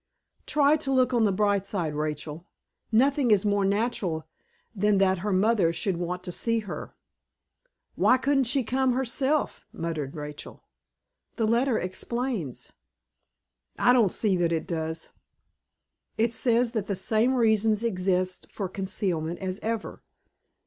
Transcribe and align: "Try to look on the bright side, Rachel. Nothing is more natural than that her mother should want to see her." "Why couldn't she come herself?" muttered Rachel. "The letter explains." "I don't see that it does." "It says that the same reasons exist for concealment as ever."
"Try 0.47 0.77
to 0.77 0.91
look 0.91 1.13
on 1.13 1.25
the 1.25 1.31
bright 1.31 1.63
side, 1.63 1.93
Rachel. 1.93 2.47
Nothing 2.91 3.29
is 3.29 3.45
more 3.45 3.63
natural 3.63 4.27
than 4.73 4.97
that 4.97 5.19
her 5.19 5.31
mother 5.31 5.71
should 5.71 5.95
want 5.97 6.23
to 6.23 6.31
see 6.31 6.57
her." 6.61 6.95
"Why 7.93 8.17
couldn't 8.17 8.45
she 8.45 8.63
come 8.63 8.93
herself?" 8.93 9.63
muttered 9.71 10.15
Rachel. 10.15 10.63
"The 11.35 11.45
letter 11.45 11.77
explains." 11.77 12.71
"I 13.77 13.93
don't 13.93 14.11
see 14.11 14.35
that 14.37 14.51
it 14.51 14.65
does." 14.65 15.09
"It 16.17 16.33
says 16.33 16.71
that 16.71 16.87
the 16.87 16.95
same 16.95 17.35
reasons 17.35 17.83
exist 17.83 18.47
for 18.51 18.67
concealment 18.67 19.37
as 19.37 19.59
ever." 19.59 20.01